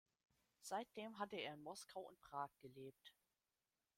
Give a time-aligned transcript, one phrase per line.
[0.63, 3.13] Seitdem hatte er in Moskau und Prag gelebt.